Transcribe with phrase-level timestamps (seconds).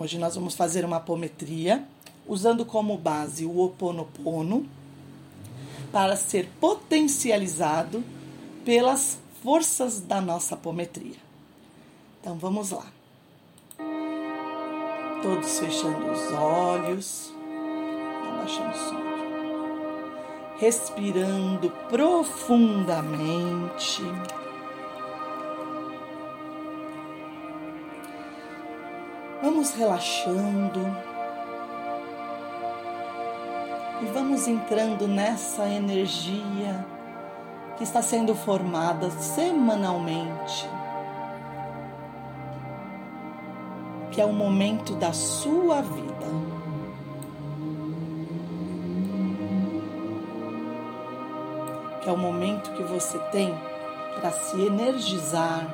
[0.00, 1.84] Hoje nós vamos fazer uma apometria
[2.24, 4.64] usando como base o Oponopono
[5.90, 8.04] para ser potencializado
[8.64, 11.16] pelas forças da nossa apometria.
[12.20, 12.86] Então vamos lá.
[15.20, 17.34] Todos fechando os olhos,
[18.32, 19.02] abaixando o som.
[20.60, 24.02] Respirando profundamente.
[29.68, 30.80] Vamos relaxando
[34.00, 36.86] e vamos entrando nessa energia
[37.76, 40.68] que está sendo formada semanalmente,
[44.10, 46.26] que é o momento da sua vida.
[52.00, 53.54] Que é o momento que você tem
[54.18, 55.66] para se energizar,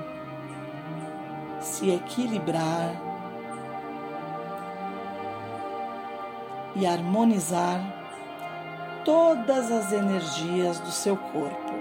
[1.60, 3.03] se equilibrar
[6.76, 7.80] e harmonizar
[9.04, 11.72] todas as energias do seu corpo.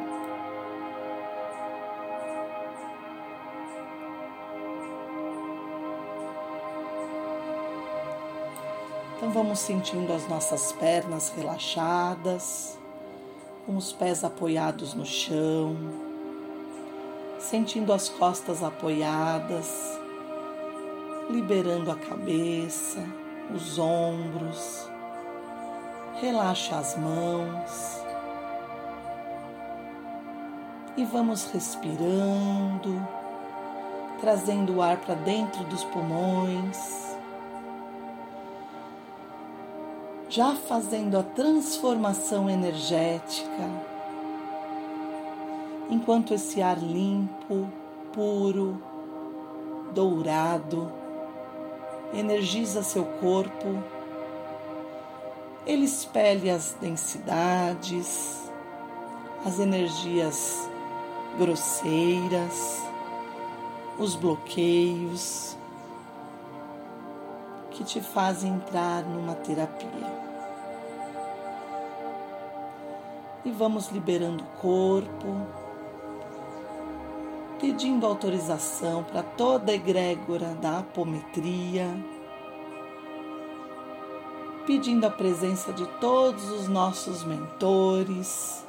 [9.16, 12.78] Então vamos sentindo as nossas pernas relaxadas,
[13.66, 15.78] com os pés apoiados no chão,
[17.40, 19.98] sentindo as costas apoiadas,
[21.30, 23.23] liberando a cabeça
[23.54, 24.90] os ombros,
[26.20, 28.02] relaxa as mãos
[30.98, 33.08] e vamos respirando,
[34.20, 37.16] trazendo o ar para dentro dos pulmões,
[40.30, 43.70] já fazendo a transformação energética,
[45.90, 47.68] enquanto esse ar limpo,
[48.12, 48.82] puro,
[49.94, 51.03] dourado,
[52.14, 53.84] energiza seu corpo,
[55.66, 58.42] ele expele as densidades,
[59.46, 60.70] as energias
[61.38, 62.82] grosseiras,
[63.98, 65.58] os bloqueios
[67.72, 70.24] que te fazem entrar numa terapia.
[73.46, 75.63] E vamos liberando o corpo,
[77.64, 81.88] pedindo autorização para toda a egrégora da apometria,
[84.68, 88.68] pedindo a presença de todos os nossos mentores,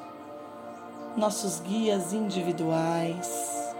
[1.16, 3.74] nossos guias individuais.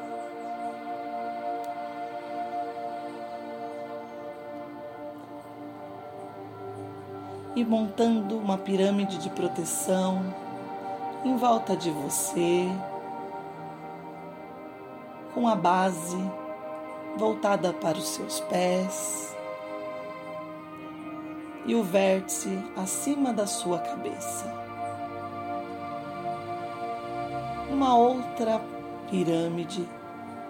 [7.55, 10.35] E montando uma pirâmide de proteção
[11.25, 12.69] em volta de você
[15.35, 16.17] com a base
[17.17, 19.37] voltada para os seus pés
[21.67, 24.53] e o vértice acima da sua cabeça.
[27.71, 28.61] Uma outra
[29.11, 29.89] pirâmide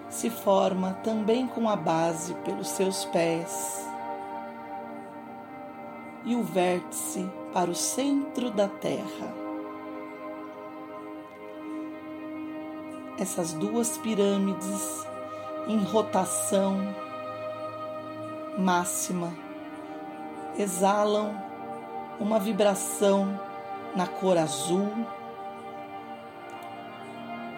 [0.09, 3.87] se forma também com a base pelos seus pés
[6.23, 9.44] e o vértice para o centro da Terra.
[13.17, 15.05] Essas duas pirâmides
[15.67, 16.77] em rotação
[18.57, 19.33] máxima
[20.57, 21.35] exalam
[22.19, 23.39] uma vibração
[23.95, 24.91] na cor azul,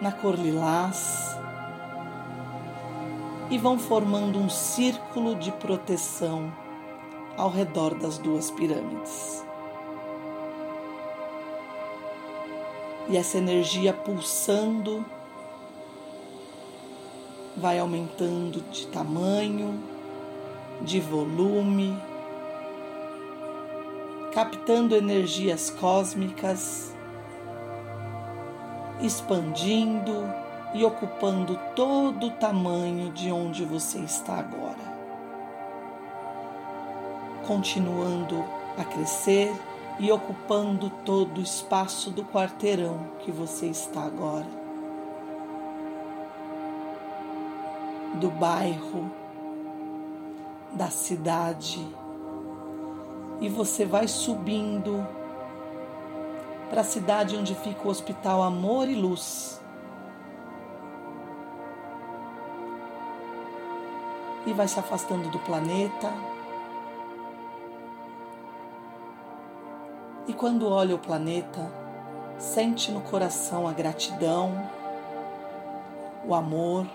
[0.00, 1.36] na cor lilás
[3.50, 6.52] e vão formando um círculo de proteção
[7.36, 9.44] ao redor das duas pirâmides.
[13.08, 15.04] E essa energia pulsando
[17.58, 19.78] vai aumentando de tamanho,
[20.80, 21.96] de volume,
[24.32, 26.94] captando energias cósmicas,
[29.00, 30.24] expandindo
[30.74, 34.98] e ocupando todo o tamanho de onde você está agora.
[37.46, 38.44] Continuando
[38.76, 39.52] a crescer
[39.98, 44.57] e ocupando todo o espaço do quarteirão que você está agora.
[48.18, 49.10] Do bairro,
[50.72, 51.86] da cidade,
[53.40, 55.06] e você vai subindo
[56.68, 59.60] para a cidade onde fica o Hospital Amor e Luz.
[64.44, 66.12] E vai se afastando do planeta.
[70.26, 71.72] E quando olha o planeta,
[72.38, 74.52] sente no coração a gratidão,
[76.26, 76.86] o amor,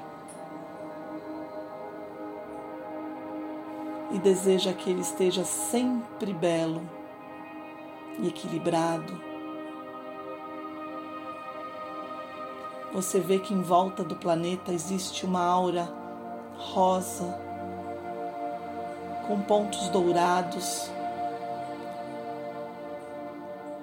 [4.14, 6.82] e deseja que ele esteja sempre belo
[8.20, 9.20] e equilibrado.
[12.94, 15.92] Você vê que em volta do planeta existe uma aura
[16.56, 17.36] rosa
[19.28, 20.92] com pontos dourados.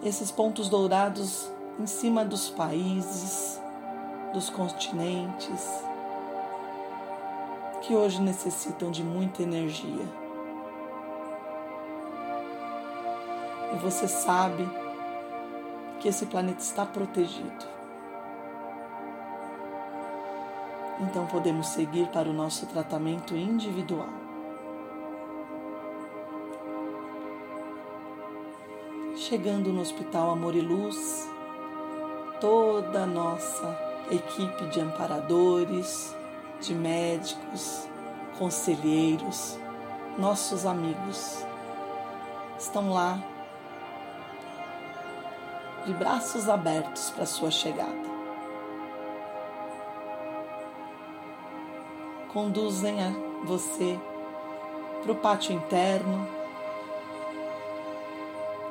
[0.05, 3.61] Esses pontos dourados em cima dos países,
[4.33, 5.69] dos continentes,
[7.83, 10.20] que hoje necessitam de muita energia.
[13.73, 14.69] E você sabe
[16.01, 17.81] que esse planeta está protegido.
[21.01, 24.09] Então podemos seguir para o nosso tratamento individual.
[29.17, 31.29] Chegando no Hospital Amor e Luz,
[32.41, 33.79] toda a nossa
[34.11, 36.15] equipe de amparadores,
[36.61, 37.89] de médicos,
[38.39, 39.59] conselheiros,
[40.19, 41.47] nossos amigos
[42.59, 43.19] estão lá
[45.91, 48.09] de braços abertos para sua chegada.
[52.33, 53.11] Conduzem a
[53.45, 53.99] você
[55.03, 56.29] para o pátio interno,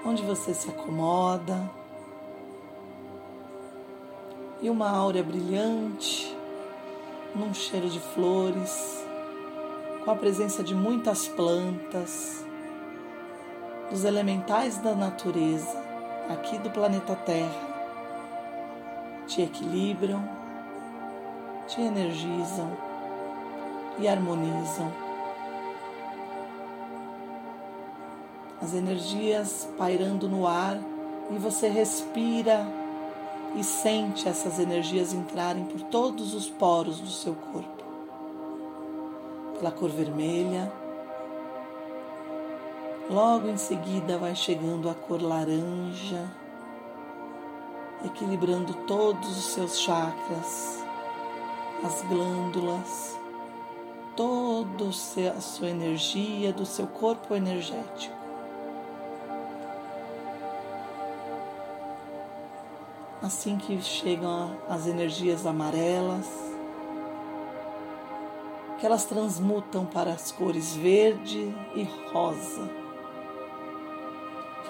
[0.06, 1.70] onde você se acomoda
[4.62, 6.34] e uma áurea brilhante,
[7.36, 9.06] num cheiro de flores,
[10.06, 12.46] com a presença de muitas plantas,
[13.90, 15.89] dos elementais da natureza
[16.30, 17.68] aqui do planeta Terra,
[19.26, 20.24] te equilibram,
[21.68, 22.72] te energizam
[23.98, 24.92] e harmonizam.
[28.62, 30.78] As energias pairando no ar
[31.32, 32.68] e você respira
[33.56, 37.84] e sente essas energias entrarem por todos os poros do seu corpo.
[39.58, 40.72] Pela cor vermelha.
[43.10, 46.30] Logo em seguida vai chegando a cor laranja,
[48.06, 50.86] equilibrando todos os seus chakras,
[51.84, 53.20] as glândulas,
[54.16, 54.90] toda
[55.36, 58.20] a sua energia do seu corpo energético.
[63.22, 66.28] assim que chegam as energias amarelas,
[68.80, 72.79] que elas transmutam para as cores verde e rosa,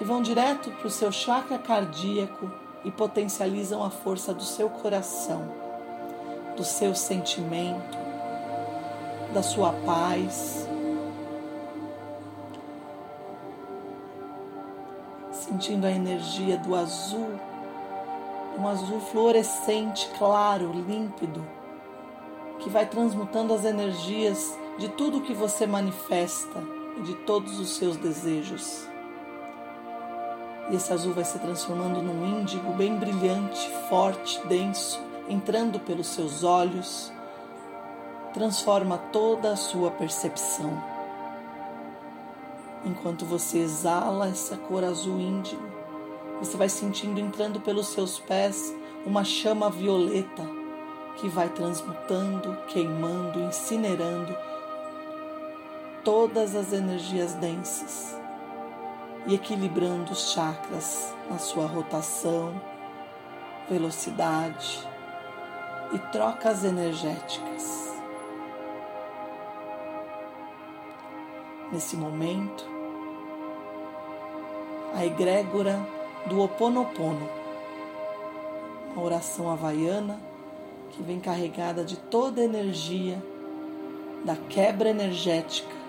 [0.00, 2.50] que vão direto para o seu chakra cardíaco
[2.82, 5.46] e potencializam a força do seu coração,
[6.56, 7.98] do seu sentimento,
[9.34, 10.66] da sua paz.
[15.32, 17.38] Sentindo a energia do azul
[18.58, 21.46] um azul fluorescente, claro, límpido,
[22.60, 26.62] que vai transmutando as energias de tudo que você manifesta
[26.96, 28.89] e de todos os seus desejos.
[30.70, 36.44] E esse azul vai se transformando num índigo bem brilhante, forte, denso, entrando pelos seus
[36.44, 37.12] olhos,
[38.32, 40.80] transforma toda a sua percepção.
[42.84, 45.68] Enquanto você exala essa cor azul índigo,
[46.38, 48.72] você vai sentindo entrando pelos seus pés
[49.04, 50.48] uma chama violeta
[51.16, 54.34] que vai transmutando, queimando, incinerando
[56.04, 58.19] todas as energias densas
[59.26, 62.60] e equilibrando os chakras na sua rotação,
[63.68, 64.86] velocidade
[65.92, 67.90] e trocas energéticas.
[71.72, 72.68] Nesse momento,
[74.94, 75.80] a egrégora
[76.26, 77.28] do Ho Oponopono,
[78.92, 80.18] uma oração havaiana
[80.90, 83.22] que vem carregada de toda a energia
[84.24, 85.79] da quebra energética,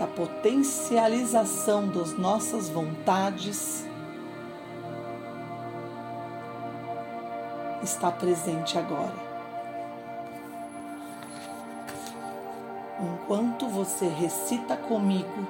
[0.00, 3.86] da potencialização das nossas vontades,
[7.82, 9.12] está presente agora.
[12.98, 15.46] Enquanto você recita comigo,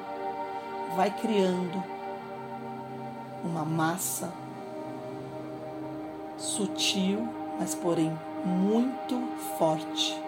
[0.97, 1.85] vai criando
[3.45, 4.33] uma massa
[6.37, 9.17] sutil, mas porém muito
[9.57, 10.21] forte,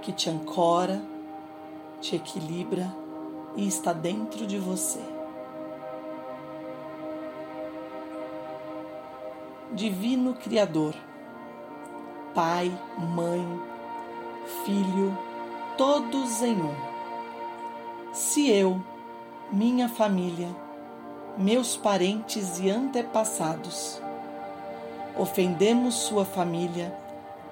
[0.00, 1.02] que te ancora,
[2.00, 3.01] te equilibra
[3.56, 5.00] e está dentro de você.
[9.72, 10.94] Divino Criador,
[12.34, 13.60] Pai, Mãe,
[14.64, 15.16] Filho,
[15.78, 16.74] todos em um.
[18.12, 18.82] Se eu,
[19.50, 20.54] minha família,
[21.38, 24.00] meus parentes e antepassados.
[25.16, 26.94] Ofendemos sua família,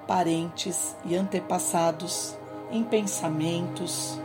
[0.07, 2.37] parentes e antepassados
[2.71, 4.19] em pensamentos,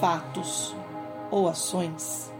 [0.00, 0.74] fatos
[1.34, 2.32] ou ações,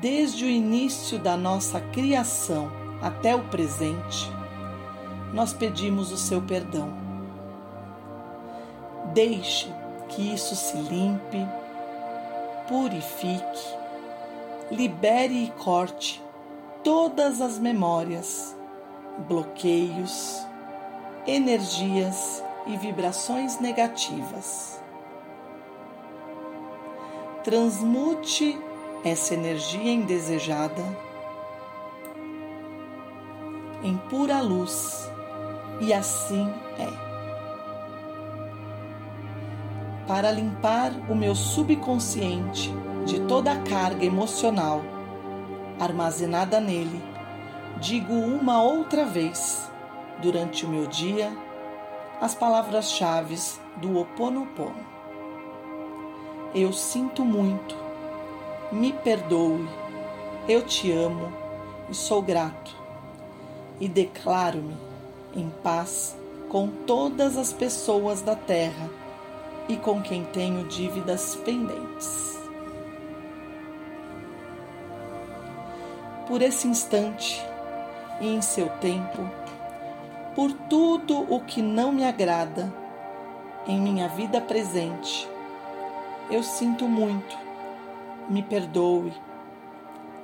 [0.00, 2.70] desde o início da nossa criação
[3.02, 4.30] até o presente,
[5.34, 6.88] nós pedimos o seu perdão.
[9.12, 9.68] Deixe
[10.08, 11.44] que isso se limpe,
[12.68, 13.76] purifique,
[14.70, 16.22] libere e corte
[16.84, 18.56] todas as memórias,
[19.26, 20.46] bloqueios,
[21.26, 24.81] energias e vibrações negativas.
[27.44, 28.58] Transmute
[29.04, 30.82] essa energia indesejada
[33.82, 35.10] em pura luz,
[35.80, 37.12] e assim é.
[40.06, 42.72] Para limpar o meu subconsciente
[43.04, 44.80] de toda a carga emocional
[45.80, 47.02] armazenada nele,
[47.80, 49.68] digo uma outra vez
[50.20, 51.32] durante o meu dia
[52.20, 53.36] as palavras-chave
[53.78, 54.91] do Ho Oponopono.
[56.54, 57.74] Eu sinto muito,
[58.70, 59.66] me perdoe,
[60.46, 61.32] eu te amo
[61.88, 62.76] e sou grato,
[63.80, 64.76] e declaro-me
[65.34, 66.14] em paz
[66.50, 68.90] com todas as pessoas da terra
[69.66, 72.38] e com quem tenho dívidas pendentes.
[76.28, 77.42] Por esse instante
[78.20, 79.26] e em seu tempo,
[80.34, 82.70] por tudo o que não me agrada
[83.66, 85.31] em minha vida presente.
[86.32, 87.36] Eu sinto muito,
[88.26, 89.12] me perdoe.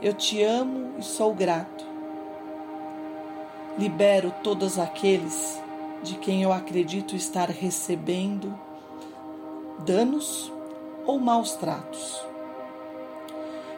[0.00, 1.84] Eu te amo e sou grato.
[3.78, 5.62] Libero todos aqueles
[6.02, 8.58] de quem eu acredito estar recebendo
[9.80, 10.50] danos
[11.04, 12.24] ou maus tratos,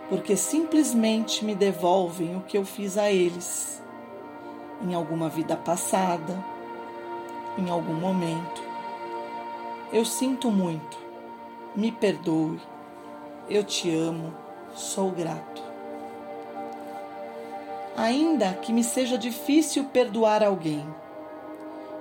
[0.09, 3.83] porque simplesmente me devolvem o que eu fiz a eles
[4.81, 6.45] em alguma vida passada,
[7.59, 8.63] em algum momento.
[9.93, 11.10] Eu sinto muito,
[11.75, 12.61] me perdoe,
[13.49, 14.35] eu te amo,
[14.75, 15.63] sou grato.
[17.97, 20.85] Ainda que me seja difícil perdoar alguém,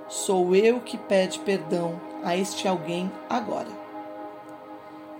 [0.07, 3.69] sou eu que pede perdão a este alguém agora.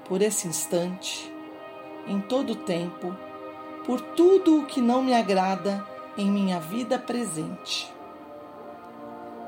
[0.06, 1.32] Por esse instante,
[2.08, 3.16] em todo o tempo,
[3.86, 5.86] por tudo o que não me agrada
[6.18, 7.94] em minha vida presente.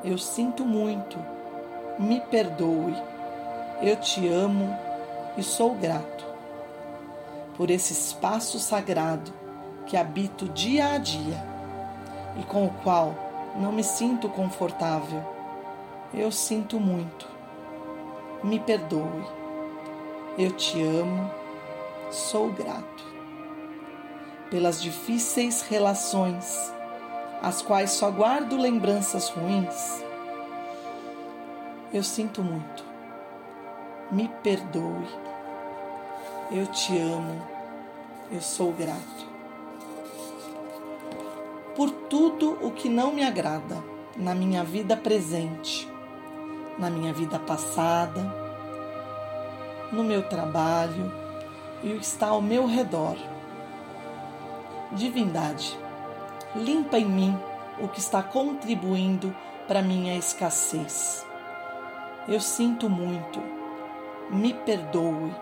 [0.03, 1.17] Eu sinto muito,
[1.97, 2.95] me perdoe,
[3.81, 4.90] eu te amo
[5.37, 6.25] e sou grato
[7.55, 9.31] por esse espaço sagrado
[9.85, 11.43] que habito dia a dia
[12.39, 13.13] e com o qual
[13.55, 15.23] não me sinto confortável.
[16.13, 17.27] Eu sinto muito,
[18.43, 19.25] me perdoe,
[20.37, 21.31] eu te amo,
[22.09, 23.11] sou grato
[24.49, 26.73] pelas difíceis relações,
[27.41, 30.03] as quais só guardo lembranças ruins,
[31.93, 32.90] eu sinto muito.
[34.11, 35.07] Me perdoe.
[36.51, 37.41] Eu te amo.
[38.31, 39.31] Eu sou grato.
[41.75, 43.81] Por tudo o que não me agrada
[44.15, 45.89] na minha vida presente,
[46.77, 48.21] na minha vida passada,
[49.91, 51.11] no meu trabalho
[51.81, 53.17] e o que está ao meu redor
[54.91, 55.77] divindade,
[56.55, 57.39] limpa em mim
[57.79, 59.35] o que está contribuindo
[59.67, 61.25] para minha escassez.
[62.27, 63.41] Eu sinto muito,
[64.31, 65.35] me perdoe,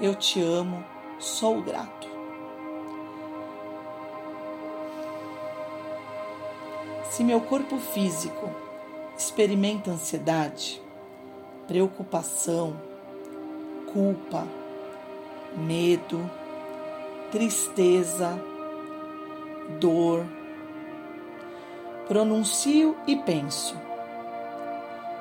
[0.00, 0.84] eu te amo,
[1.18, 2.08] sou grato.
[7.10, 8.48] Se meu corpo físico
[9.18, 10.80] experimenta ansiedade,
[11.66, 12.80] preocupação,
[13.92, 14.46] culpa,
[15.56, 16.30] medo,
[17.32, 18.40] tristeza,
[19.80, 20.24] dor.
[22.06, 23.76] Pronuncio e penso.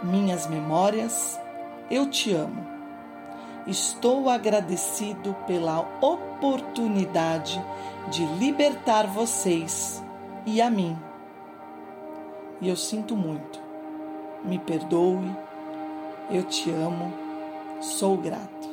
[0.03, 1.39] Minhas memórias,
[1.89, 2.68] eu te amo.
[3.69, 7.63] Estou agradecido pela oportunidade
[8.09, 10.03] de libertar vocês
[10.43, 10.97] e a mim.
[12.59, 13.61] E eu sinto muito.
[14.43, 15.31] Me perdoe.
[16.31, 17.13] Eu te amo.
[17.79, 18.67] Sou grato.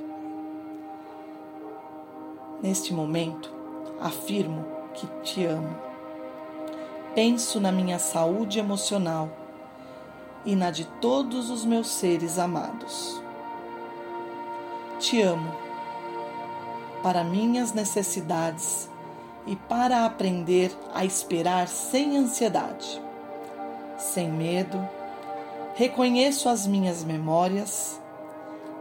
[2.63, 3.53] Neste momento,
[4.01, 5.77] afirmo que te amo.
[7.15, 9.29] Penso na minha saúde emocional
[10.43, 13.26] e na de todos os meus seres amados.
[14.99, 15.55] Te amo
[17.03, 18.89] para minhas necessidades
[19.47, 23.01] e para aprender a esperar sem ansiedade,
[23.99, 24.89] sem medo.
[25.75, 28.01] Reconheço as minhas memórias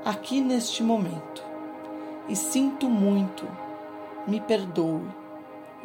[0.03, 1.43] aqui neste momento
[2.27, 3.45] e sinto muito.
[4.25, 5.03] Me perdoe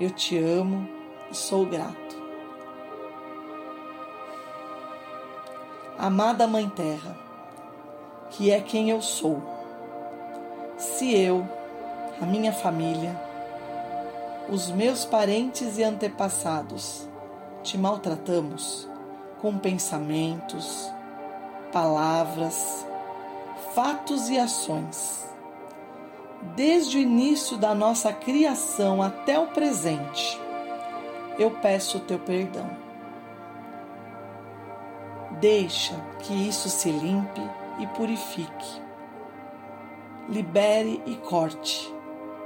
[0.01, 0.89] eu te amo
[1.31, 2.19] e sou grato.
[5.99, 7.19] Amada Mãe Terra,
[8.31, 9.43] que é quem eu sou,
[10.81, 11.47] se eu,
[12.23, 13.15] a minha família,
[14.49, 17.07] os meus parentes e antepassados
[17.63, 18.89] te maltratamos
[19.43, 20.91] com pensamentos,
[21.71, 22.87] palavras,
[23.75, 25.29] fatos e ações,
[26.57, 30.41] desde o início da nossa criação até o presente,
[31.39, 32.71] eu peço o teu perdão.
[35.41, 37.43] Deixa que isso se limpe
[37.79, 38.90] e purifique.
[40.31, 41.93] Libere e corte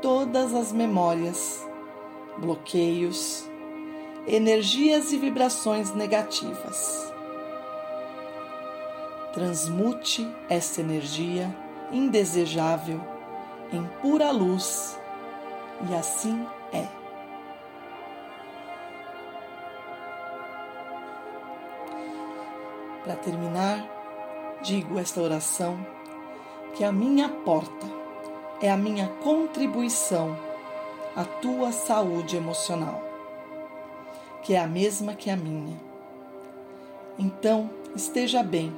[0.00, 1.66] todas as memórias,
[2.38, 3.46] bloqueios,
[4.26, 7.12] energias e vibrações negativas.
[9.34, 11.54] Transmute essa energia
[11.92, 13.00] indesejável
[13.70, 14.98] em pura luz
[15.88, 16.86] e assim é.
[23.04, 25.93] Para terminar, digo esta oração
[26.74, 27.86] que a minha porta
[28.60, 30.36] é a minha contribuição
[31.14, 33.00] à tua saúde emocional,
[34.42, 35.76] que é a mesma que a minha.
[37.16, 38.74] Então, esteja bem.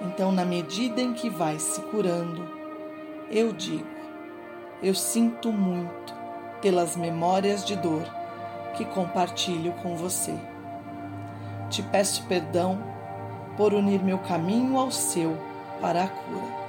[0.00, 2.48] Então, na medida em que vai se curando,
[3.28, 3.86] eu digo:
[4.80, 6.14] eu sinto muito
[6.62, 8.04] pelas memórias de dor
[8.76, 10.34] que compartilho com você.
[11.68, 12.95] Te peço perdão
[13.56, 15.36] por unir meu caminho ao seu
[15.80, 16.66] para a cura.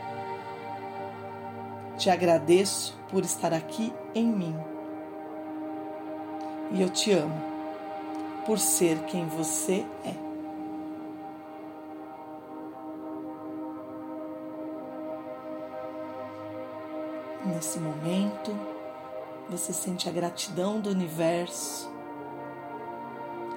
[1.97, 4.55] Te agradeço por estar aqui em mim.
[6.71, 7.41] E eu te amo
[8.45, 10.13] por ser quem você é.
[17.45, 18.55] Nesse momento,
[19.49, 21.89] você sente a gratidão do universo,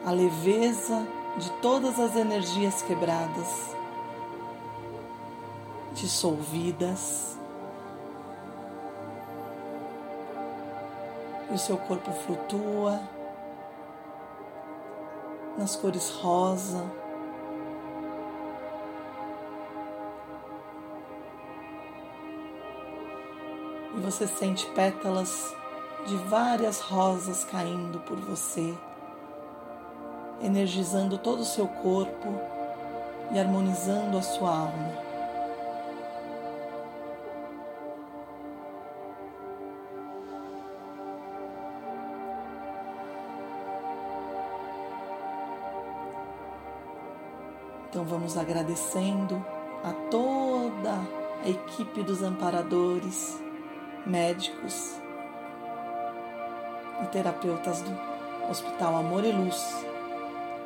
[0.05, 1.07] a leveza
[1.37, 3.75] de todas as energias quebradas,
[5.95, 7.39] dissolvidas,
[11.51, 13.01] e o seu corpo flutua
[15.59, 16.85] nas cores rosa.
[23.97, 25.53] E você sente pétalas
[26.07, 28.75] de várias rosas caindo por você
[30.43, 32.29] energizando todo o seu corpo
[33.33, 35.11] e harmonizando a sua alma.
[47.89, 49.45] Então vamos agradecendo
[49.85, 50.95] a toda
[51.45, 53.43] a equipe dos amparadores,
[54.07, 55.01] médicos
[57.03, 57.91] e terapeutas do
[58.49, 59.90] Hospital Amor e Luz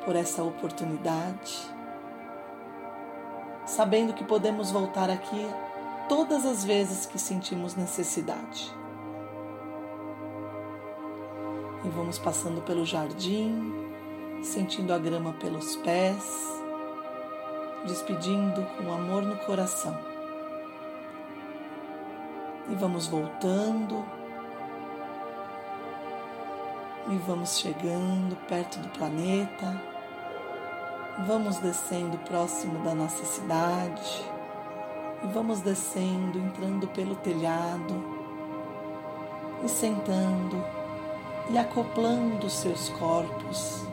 [0.05, 1.67] por essa oportunidade,
[3.67, 5.49] sabendo que podemos voltar aqui
[6.09, 8.71] todas as vezes que sentimos necessidade.
[11.85, 13.73] E vamos passando pelo jardim,
[14.43, 16.25] sentindo a grama pelos pés,
[17.87, 19.99] despedindo com amor no coração.
[22.71, 24.05] E vamos voltando.
[27.11, 29.94] E vamos chegando perto do planeta
[31.17, 34.25] Vamos descendo próximo da nossa cidade.
[35.23, 37.95] E vamos descendo, entrando pelo telhado.
[39.65, 40.63] E sentando
[41.51, 43.87] e acoplando seus corpos,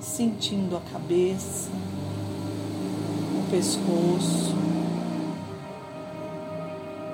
[0.00, 1.70] sentindo a cabeça,
[3.38, 4.54] o pescoço,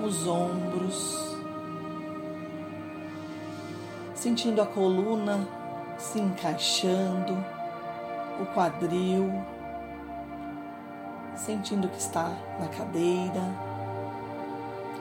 [0.03, 1.37] os ombros,
[4.15, 5.47] sentindo a coluna
[5.99, 7.60] se encaixando
[8.41, 9.31] o quadril,
[11.37, 13.43] sentindo que está na cadeira,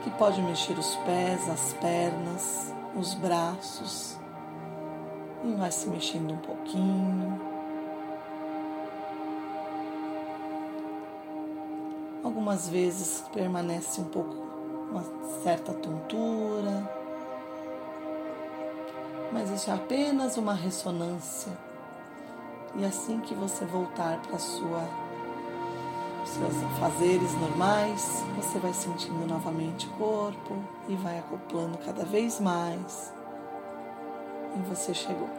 [0.04, 4.17] que pode mexer os pés, as pernas, os braços,
[5.43, 7.41] e vai se mexendo um pouquinho.
[12.23, 14.36] Algumas vezes permanece um pouco
[14.91, 15.04] uma
[15.43, 16.89] certa tontura,
[19.32, 21.69] mas isso é apenas uma ressonância
[22.76, 24.88] e assim que você voltar para sua
[26.26, 33.12] seus fazeres normais, você vai sentindo novamente o corpo e vai acoplando cada vez mais.
[34.56, 35.38] E você chegou.